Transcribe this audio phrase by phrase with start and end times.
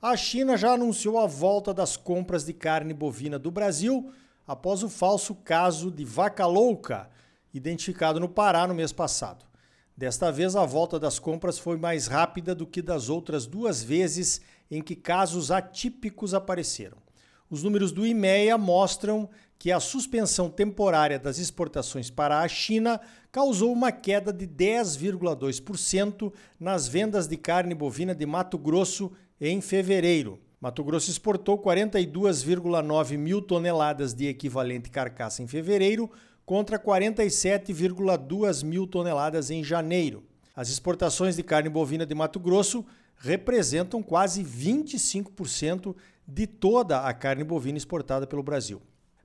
[0.00, 4.12] A China já anunciou a volta das compras de carne bovina do Brasil
[4.46, 7.10] após o falso caso de vaca louca,
[7.52, 9.44] identificado no Pará no mês passado.
[9.96, 14.40] Desta vez, a volta das compras foi mais rápida do que das outras duas vezes
[14.70, 16.98] em que casos atípicos apareceram.
[17.50, 23.00] Os números do IMEA mostram que a suspensão temporária das exportações para a China
[23.32, 29.10] causou uma queda de 10,2% nas vendas de carne bovina de Mato Grosso
[29.40, 30.38] em fevereiro.
[30.60, 36.10] Mato Grosso exportou 42,9 mil toneladas de equivalente carcaça em fevereiro,
[36.44, 40.24] contra 47,2 mil toneladas em janeiro.
[40.56, 42.84] As exportações de carne bovina de Mato Grosso
[43.18, 45.94] representam quase 25%
[46.26, 48.80] de toda a carne bovina exportada pelo Brasil.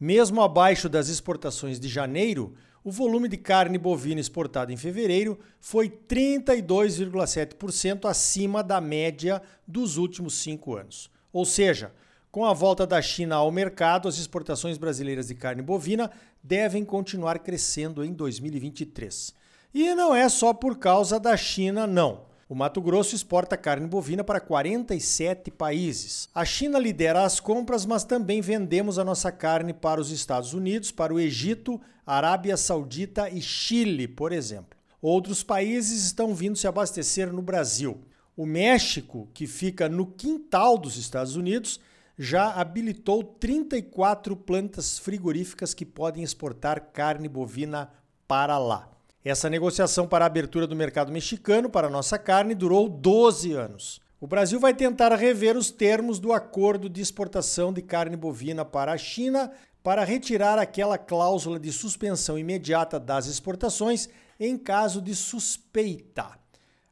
[0.00, 5.88] Mesmo abaixo das exportações de janeiro, o volume de carne bovina exportada em fevereiro foi
[5.88, 11.10] 32,7% acima da média dos últimos cinco anos.
[11.32, 11.92] Ou seja,
[12.30, 16.10] com a volta da China ao mercado, as exportações brasileiras de carne bovina
[16.42, 19.34] devem continuar crescendo em 2023.
[19.74, 22.27] E não é só por causa da China, não.
[22.48, 26.30] O Mato Grosso exporta carne bovina para 47 países.
[26.34, 30.90] A China lidera as compras, mas também vendemos a nossa carne para os Estados Unidos,
[30.90, 34.78] para o Egito, Arábia Saudita e Chile, por exemplo.
[35.02, 38.00] Outros países estão vindo se abastecer no Brasil.
[38.34, 41.78] O México, que fica no quintal dos Estados Unidos,
[42.18, 47.90] já habilitou 34 plantas frigoríficas que podem exportar carne bovina
[48.26, 48.88] para lá.
[49.24, 54.00] Essa negociação para a abertura do mercado mexicano para nossa carne durou 12 anos.
[54.20, 58.92] O Brasil vai tentar rever os termos do acordo de exportação de carne bovina para
[58.92, 59.50] a China
[59.82, 64.08] para retirar aquela cláusula de suspensão imediata das exportações
[64.38, 66.38] em caso de suspeita.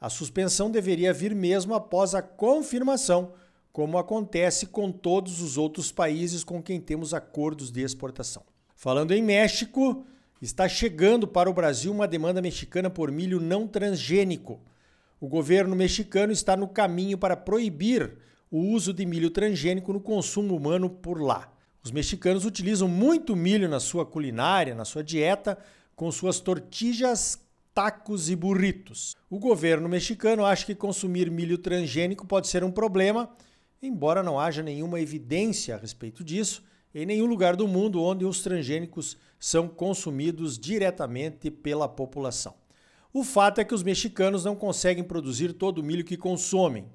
[0.00, 3.34] A suspensão deveria vir mesmo após a confirmação,
[3.72, 8.44] como acontece com todos os outros países com quem temos acordos de exportação.
[8.74, 10.04] Falando em México,
[10.42, 14.60] está chegando para o Brasil uma demanda mexicana por milho não transgênico.
[15.20, 18.18] O governo mexicano está no caminho para proibir
[18.50, 21.50] o uso de milho transgênico no consumo humano por lá.
[21.84, 25.56] Os mexicanos utilizam muito milho na sua culinária, na sua dieta,
[25.94, 27.40] com suas tortillas,
[27.72, 29.14] tacos e burritos.
[29.30, 33.30] O governo mexicano acha que consumir milho transgênico pode ser um problema,
[33.80, 36.64] embora não haja nenhuma evidência a respeito disso
[36.94, 42.54] em nenhum lugar do mundo onde os transgênicos são consumidos diretamente pela população.
[43.12, 46.86] O fato é que os mexicanos não conseguem produzir todo o milho que consomem,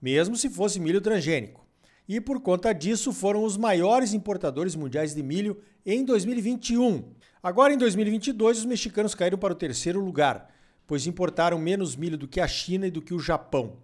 [0.00, 1.66] mesmo se fosse milho transgênico.
[2.08, 7.04] E por conta disso foram os maiores importadores mundiais de milho em 2021.
[7.42, 10.54] Agora em 2022 os mexicanos caíram para o terceiro lugar,
[10.86, 13.78] pois importaram menos milho do que a China e do que o Japão.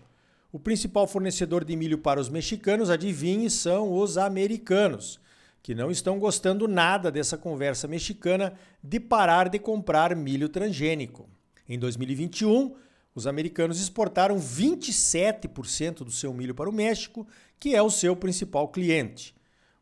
[0.53, 5.19] O principal fornecedor de milho para os mexicanos, adivinhe, são os americanos
[5.63, 11.29] que não estão gostando nada dessa conversa mexicana de parar de comprar milho transgênico.
[11.69, 12.75] Em 2021,
[13.15, 17.27] os americanos exportaram 27% do seu milho para o México,
[17.61, 19.35] que é o seu principal cliente.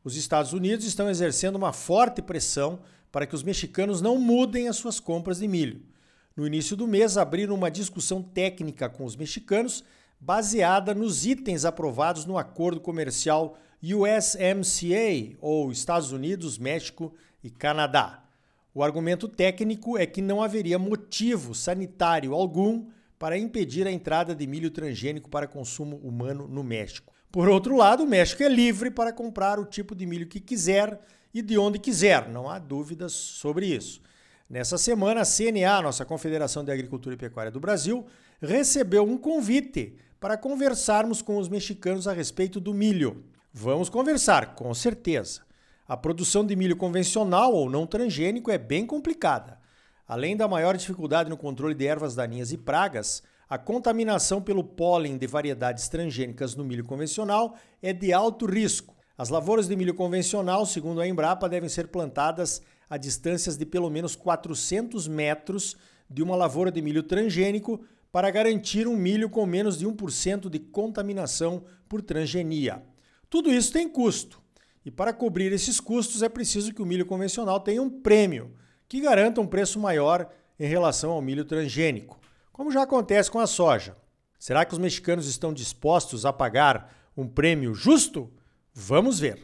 [0.04, 2.80] Os Estados Unidos estão exercendo uma forte pressão
[3.10, 5.82] para que os mexicanos não mudem as suas compras de milho.
[6.36, 9.82] No início do mês, abriram uma discussão técnica com os mexicanos
[10.20, 18.24] baseada nos itens aprovados no acordo comercial USMCA, ou Estados Unidos, México e Canadá.
[18.74, 22.86] O argumento técnico é que não haveria motivo sanitário algum
[23.18, 27.12] para impedir a entrada de milho transgênico para consumo humano no México.
[27.30, 30.98] Por outro lado, o México é livre para comprar o tipo de milho que quiser
[31.33, 34.00] e de onde quiser, não há dúvidas sobre isso.
[34.48, 38.04] Nessa semana, a CNA, nossa Confederação de Agricultura e Pecuária do Brasil,
[38.42, 43.22] recebeu um convite para conversarmos com os mexicanos a respeito do milho.
[43.52, 45.41] Vamos conversar, com certeza.
[45.88, 49.58] A produção de milho convencional ou não transgênico é bem complicada.
[50.06, 55.18] Além da maior dificuldade no controle de ervas daninhas e pragas, a contaminação pelo pólen
[55.18, 58.94] de variedades transgênicas no milho convencional é de alto risco.
[59.18, 63.91] As lavouras de milho convencional, segundo a Embrapa, devem ser plantadas a distâncias de pelo
[63.91, 65.76] menos 400 metros
[66.08, 67.80] de uma lavoura de milho transgênico
[68.12, 72.80] para garantir um milho com menos de 1% de contaminação por transgenia.
[73.30, 74.42] Tudo isso tem custo.
[74.84, 78.50] E para cobrir esses custos é preciso que o milho convencional tenha um prêmio
[78.88, 80.28] que garanta um preço maior
[80.59, 82.18] em relação ao milho transgênico,
[82.53, 83.97] como já acontece com a soja.
[84.36, 88.32] Será que os mexicanos estão dispostos a pagar um prêmio justo?
[88.74, 89.38] Vamos ver.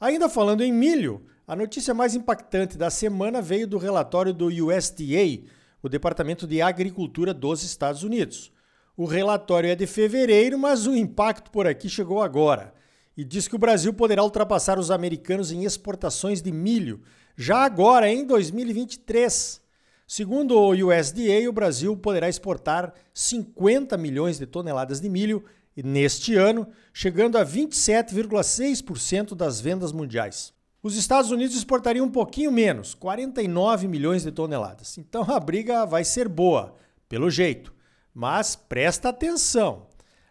[0.00, 5.44] Ainda falando em milho, a notícia mais impactante da semana veio do relatório do USDA,
[5.82, 8.52] o Departamento de Agricultura dos Estados Unidos.
[8.96, 12.72] O relatório é de fevereiro, mas o impacto por aqui chegou agora.
[13.18, 17.02] E diz que o Brasil poderá ultrapassar os americanos em exportações de milho
[17.36, 19.60] já agora, em 2023.
[20.06, 25.44] Segundo o USDA, o Brasil poderá exportar 50 milhões de toneladas de milho
[25.76, 30.54] neste ano, chegando a 27,6% das vendas mundiais.
[30.80, 34.96] Os Estados Unidos exportariam um pouquinho menos, 49 milhões de toneladas.
[34.96, 36.76] Então a briga vai ser boa,
[37.08, 37.74] pelo jeito.
[38.14, 39.87] Mas presta atenção: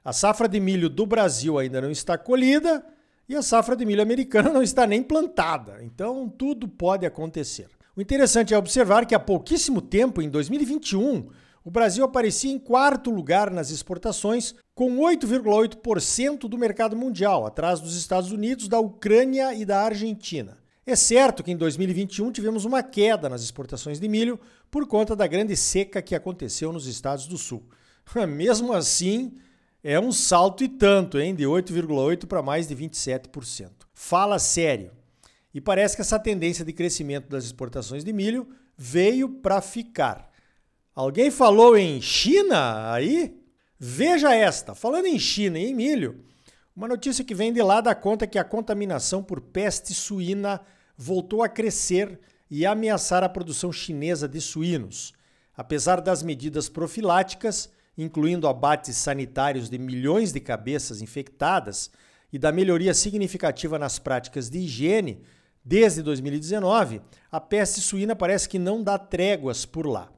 [0.07, 2.81] a safra de milho do Brasil ainda não está colhida
[3.27, 5.79] e a safra de milho americana não está nem plantada.
[5.83, 7.67] Então tudo pode acontecer.
[7.93, 11.27] O interessante é observar que há pouquíssimo tempo, em 2021,
[11.61, 17.97] o Brasil aparecia em quarto lugar nas exportações, com 8,8% do mercado mundial, atrás dos
[17.97, 20.57] Estados Unidos, da Ucrânia e da Argentina.
[20.85, 24.39] É certo que em 2021 tivemos uma queda nas exportações de milho
[24.71, 27.61] por conta da grande seca que aconteceu nos estados do sul.
[28.25, 29.33] Mesmo assim,
[29.83, 31.35] é um salto e tanto, hein?
[31.35, 33.71] De 8,8% para mais de 27%.
[33.93, 34.91] Fala sério.
[35.53, 38.47] E parece que essa tendência de crescimento das exportações de milho
[38.77, 40.31] veio para ficar.
[40.93, 43.39] Alguém falou em China aí?
[43.79, 44.73] Veja esta.
[44.75, 46.23] Falando em China e em milho,
[46.75, 50.61] uma notícia que vem de lá dá conta que a contaminação por peste suína
[50.95, 52.19] voltou a crescer
[52.49, 55.13] e ameaçar a produção chinesa de suínos.
[55.55, 61.89] Apesar das medidas profiláticas, incluindo abates sanitários de milhões de cabeças infectadas
[62.31, 65.23] e da melhoria significativa nas práticas de higiene,
[65.63, 67.01] desde 2019,
[67.31, 70.09] a peste suína parece que não dá tréguas por lá.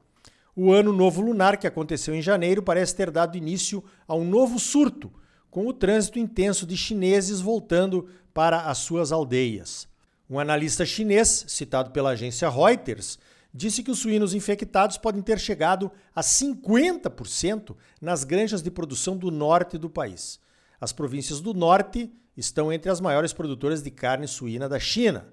[0.54, 4.58] O ano novo lunar, que aconteceu em janeiro, parece ter dado início a um novo
[4.58, 5.10] surto,
[5.50, 9.88] com o trânsito intenso de chineses voltando para as suas aldeias.
[10.28, 13.18] Um analista chinês, citado pela agência Reuters,
[13.52, 19.30] disse que os suínos infectados podem ter chegado a 50% nas granjas de produção do
[19.30, 20.40] norte do país.
[20.80, 25.28] As províncias do norte estão entre as maiores produtoras de carne suína da China.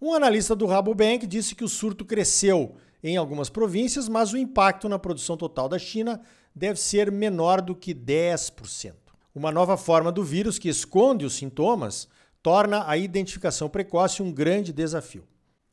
[0.00, 4.88] Um analista do Rabobank disse que o surto cresceu em algumas províncias, mas o impacto
[4.88, 6.20] na produção total da China
[6.54, 8.94] deve ser menor do que 10%.
[9.34, 12.08] Uma nova forma do vírus que esconde os sintomas
[12.42, 15.24] torna a identificação precoce um grande desafio.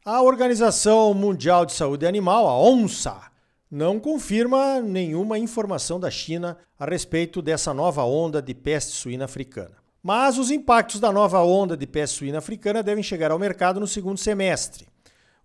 [0.09, 3.23] A Organização Mundial de Saúde Animal, a ONSA,
[3.69, 9.75] não confirma nenhuma informação da China a respeito dessa nova onda de peste suína africana.
[10.01, 13.85] Mas os impactos da nova onda de peste suína africana devem chegar ao mercado no
[13.85, 14.87] segundo semestre.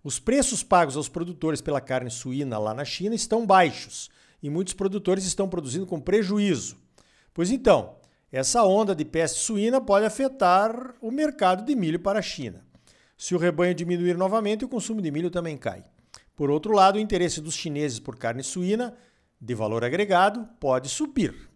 [0.01, 4.09] Os preços pagos aos produtores pela carne suína lá na China estão baixos
[4.41, 6.77] e muitos produtores estão produzindo com prejuízo.
[7.33, 7.97] Pois então,
[8.31, 12.63] essa onda de peste suína pode afetar o mercado de milho para a China.
[13.17, 15.83] Se o rebanho diminuir novamente, o consumo de milho também cai.
[16.35, 18.95] Por outro lado, o interesse dos chineses por carne suína
[19.39, 21.49] de valor agregado pode subir.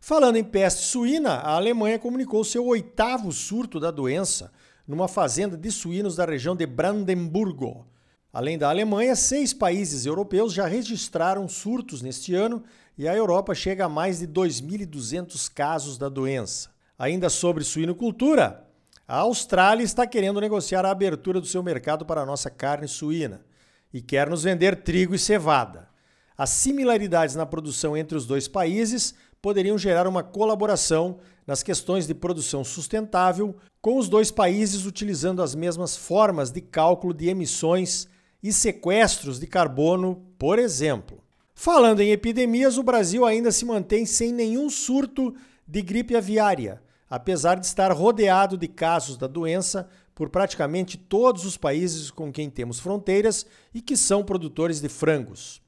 [0.00, 4.52] Falando em peste suína, a Alemanha comunicou seu oitavo surto da doença
[4.86, 7.86] numa fazenda de suínos da região de Brandemburgo.
[8.32, 12.62] Além da Alemanha, seis países europeus já registraram surtos neste ano
[12.96, 16.70] e a Europa chega a mais de 2.200 casos da doença.
[16.98, 18.65] Ainda sobre suinocultura,
[19.08, 23.44] a Austrália está querendo negociar a abertura do seu mercado para a nossa carne suína
[23.92, 25.88] e quer nos vender trigo e cevada.
[26.36, 32.14] As similaridades na produção entre os dois países poderiam gerar uma colaboração nas questões de
[32.14, 38.08] produção sustentável, com os dois países utilizando as mesmas formas de cálculo de emissões
[38.42, 41.22] e sequestros de carbono, por exemplo.
[41.54, 45.34] Falando em epidemias, o Brasil ainda se mantém sem nenhum surto
[45.66, 51.56] de gripe aviária, apesar de estar rodeado de casos da doença por praticamente todos os
[51.56, 55.60] países com quem temos fronteiras e que são produtores de frangos.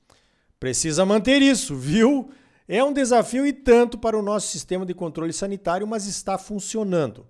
[0.59, 2.30] Precisa manter isso, viu?
[2.66, 7.26] É um desafio e tanto para o nosso sistema de controle sanitário, mas está funcionando.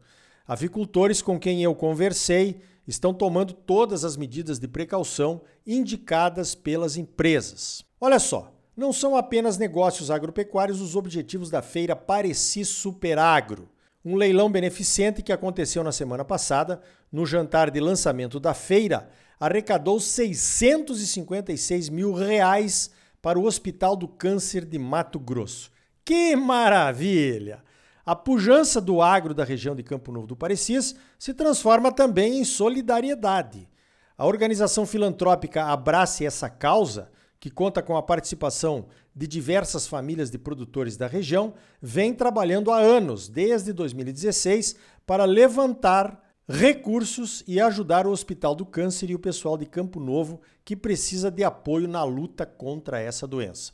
[0.47, 7.85] Avicultores com quem eu conversei estão tomando todas as medidas de precaução indicadas pelas empresas.
[8.01, 13.69] Olha só, não são apenas negócios agropecuários os objetivos da feira Pareci Superagro,
[14.09, 16.81] um leilão beneficente que aconteceu na semana passada,
[17.13, 24.65] no jantar de lançamento da feira, arrecadou 656 mil reais para o Hospital do Câncer
[24.65, 25.71] de Mato Grosso.
[26.07, 27.63] Que maravilha!
[28.07, 32.45] A pujança do agro da região de Campo Novo do Parecis se transforma também em
[32.45, 33.69] solidariedade.
[34.17, 40.39] A organização filantrópica Abrace essa causa, que conta com a participação de diversas famílias de
[40.39, 44.77] produtores da região, vem trabalhando há anos, desde 2016,
[45.07, 50.41] para levantar recursos e ajudar o Hospital do Câncer e o pessoal de Campo Novo
[50.65, 53.73] que precisa de apoio na luta contra essa doença.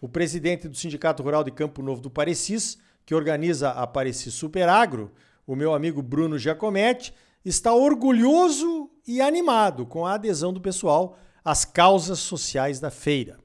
[0.00, 5.12] O presidente do Sindicato Rural de Campo Novo do Parecis, que organiza a Parecis Superagro,
[5.46, 11.64] o meu amigo Bruno Giacometti, está orgulhoso e animado com a adesão do pessoal às
[11.64, 13.38] causas sociais da feira.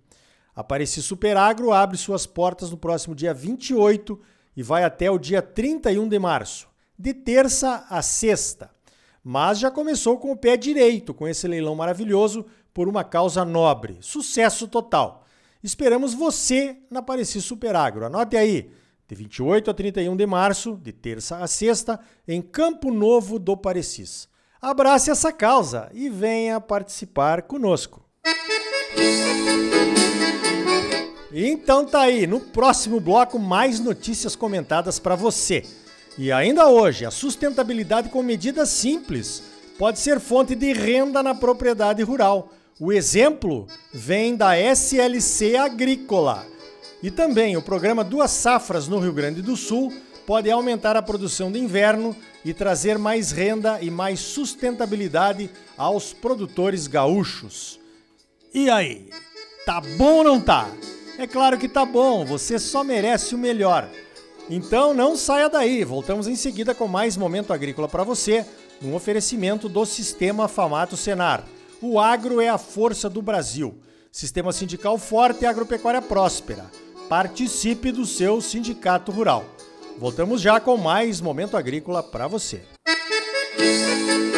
[0.56, 4.20] A Parecis Superagro abre suas portas no próximo dia 28
[4.56, 8.70] e vai até o dia 31 de março de terça a sexta.
[9.24, 13.98] Mas já começou com o pé direito, com esse leilão maravilhoso por uma causa nobre.
[14.02, 15.26] Sucesso total.
[15.64, 18.06] Esperamos você na Pareci Superagro.
[18.06, 18.72] Anote aí,
[19.08, 24.29] de 28 a 31 de março, de terça a sexta, em Campo Novo do Parecis.
[24.62, 28.04] Abrace essa causa e venha participar conosco.
[31.32, 35.64] Então tá aí, no próximo bloco mais notícias comentadas para você.
[36.18, 39.44] E ainda hoje, a sustentabilidade com medidas simples
[39.78, 42.52] pode ser fonte de renda na propriedade rural.
[42.78, 46.46] O exemplo vem da SLC Agrícola.
[47.02, 49.94] E também o programa Duas Safras no Rio Grande do Sul
[50.28, 56.88] pode aumentar a produção de inverno e trazer mais renda e mais sustentabilidade aos produtores
[56.88, 57.80] gaúchos.
[58.54, 59.10] E aí,
[59.66, 60.70] tá bom ou não tá?
[61.18, 63.90] É claro que tá bom, você só merece o melhor.
[64.50, 68.46] Então não saia daí, voltamos em seguida com mais Momento Agrícola para você,
[68.82, 71.44] num oferecimento do Sistema Famato Senar.
[71.82, 73.78] O agro é a força do Brasil.
[74.12, 76.66] Sistema sindical forte e agropecuária próspera.
[77.08, 79.46] Participe do seu sindicato rural.
[80.00, 82.62] Voltamos já com mais Momento Agrícola para você.
[83.60, 84.29] Música